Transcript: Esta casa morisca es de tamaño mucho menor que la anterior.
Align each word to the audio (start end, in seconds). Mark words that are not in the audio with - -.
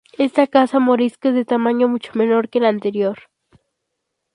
Esta 0.17 0.47
casa 0.47 0.79
morisca 0.79 1.29
es 1.29 1.35
de 1.35 1.45
tamaño 1.45 1.87
mucho 1.87 2.13
menor 2.15 2.49
que 2.49 2.59
la 2.59 2.69
anterior. 2.69 3.19